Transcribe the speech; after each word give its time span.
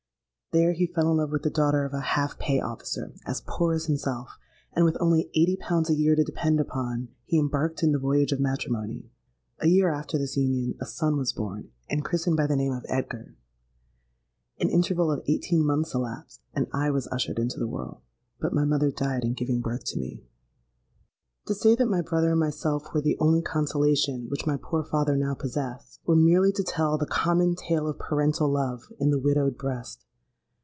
There 0.53 0.73
he 0.73 0.85
fell 0.85 1.09
in 1.09 1.15
love 1.15 1.31
with 1.31 1.43
the 1.43 1.49
daughter 1.49 1.85
of 1.85 1.93
a 1.93 2.01
half 2.01 2.37
pay 2.37 2.59
officer 2.59 3.13
as 3.25 3.41
poor 3.47 3.73
as 3.73 3.85
himself; 3.85 4.37
and, 4.73 4.83
with 4.83 4.97
only 4.99 5.29
eighty 5.33 5.55
pounds 5.55 5.89
a 5.89 5.95
year 5.95 6.13
to 6.13 6.25
depend 6.25 6.59
upon, 6.59 7.07
he 7.23 7.39
embarked 7.39 7.83
in 7.83 7.93
the 7.93 7.97
voyage 7.99 8.33
of 8.33 8.41
matrimony. 8.41 9.09
A 9.59 9.67
year 9.69 9.89
after 9.93 10.17
this 10.17 10.35
union, 10.35 10.75
a 10.81 10.85
son 10.85 11.15
was 11.15 11.31
born, 11.31 11.69
and 11.89 12.03
christened 12.03 12.35
by 12.35 12.47
the 12.47 12.57
name 12.57 12.73
of 12.73 12.85
Edgar: 12.89 13.37
an 14.59 14.67
interval 14.67 15.09
of 15.09 15.23
eighteen 15.25 15.63
months 15.65 15.93
elapsed, 15.93 16.41
and 16.53 16.67
I 16.73 16.89
was 16.91 17.07
ushered 17.13 17.39
into 17.39 17.57
the 17.57 17.67
world. 17.69 18.01
But 18.41 18.51
my 18.51 18.65
mother 18.65 18.91
died 18.91 19.23
in 19.23 19.35
giving 19.35 19.61
birth 19.61 19.85
to 19.85 19.97
me. 19.99 20.25
"To 21.45 21.53
say 21.55 21.75
that 21.75 21.85
my 21.87 22.01
brother 22.01 22.31
and 22.31 22.39
myself 22.41 22.93
were 22.93 22.99
the 22.99 23.15
only 23.21 23.41
consolation 23.41 24.27
which 24.29 24.45
my 24.45 24.57
poor 24.61 24.83
father 24.83 25.15
now 25.15 25.33
possessed, 25.33 26.01
were 26.05 26.17
merely 26.17 26.51
to 26.51 26.63
tell 26.65 26.97
the 26.97 27.05
common 27.05 27.55
tale 27.55 27.87
of 27.87 27.97
parental 27.99 28.49
love 28.49 28.83
in 28.99 29.11
the 29.11 29.17
widowed 29.19 29.57
breast. 29.57 30.05